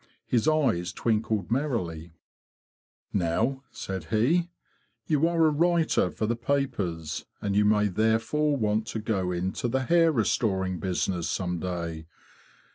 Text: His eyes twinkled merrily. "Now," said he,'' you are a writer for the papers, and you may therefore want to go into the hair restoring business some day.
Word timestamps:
His 0.25 0.47
eyes 0.47 0.91
twinkled 0.91 1.51
merrily. 1.51 2.11
"Now," 3.13 3.61
said 3.69 4.05
he,'' 4.05 4.49
you 5.07 5.27
are 5.27 5.45
a 5.45 5.51
writer 5.51 6.09
for 6.09 6.25
the 6.25 6.35
papers, 6.35 7.25
and 7.39 7.55
you 7.55 7.65
may 7.65 7.85
therefore 7.87 8.57
want 8.57 8.87
to 8.87 8.99
go 8.99 9.31
into 9.31 9.67
the 9.67 9.83
hair 9.83 10.11
restoring 10.11 10.79
business 10.79 11.29
some 11.29 11.59
day. 11.59 12.07